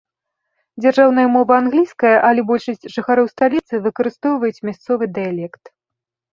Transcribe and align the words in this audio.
Дзяржаўная 0.83 1.25
мова 1.35 1.53
англійская, 1.63 2.15
але 2.31 2.41
большасць 2.51 2.89
жыхароў 2.95 3.31
сталіцы 3.35 3.73
выкарыстоўваюць 3.87 4.63
мясцовы 4.73 5.03
дыялект. 5.23 5.63